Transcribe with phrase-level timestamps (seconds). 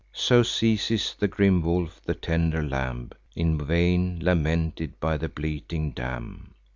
[0.13, 6.55] So seizes the grim wolf the tender lamb, In vain lamented by the bleating dam.